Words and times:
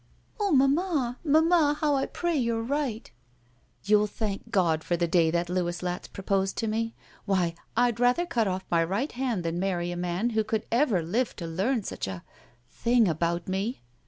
''Oh, 0.39 0.51
mammal 0.57 1.17
Mamma, 1.23 1.77
how 1.79 1.95
I 1.95 2.07
pray 2.07 2.35
you're 2.35 2.63
right." 2.63 3.11
"You'll 3.83 4.07
thank 4.07 4.49
God 4.49 4.83
for 4.83 4.97
the 4.97 5.07
day 5.07 5.29
that 5.29 5.47
Louis 5.47 5.83
Latz 5.83 6.07
proposed 6.07 6.57
to 6.57 6.67
me. 6.67 6.95
Why, 7.25 7.53
I'd 7.77 7.99
rather 7.99 8.25
cut 8.25 8.47
off 8.47 8.65
my 8.71 8.83
right 8.83 9.11
hand 9.11 9.43
than 9.43 9.59
marry 9.59 9.91
a 9.91 9.95
man 9.95 10.31
who 10.31 10.43
could 10.43 10.65
ever 10.71 11.03
live 11.03 11.35
to 11.35 11.45
learn 11.45 11.83
such 11.83 12.07
a— 12.07 12.23
^thing 12.83 13.07
about 13.07 13.47
me." 13.47 13.83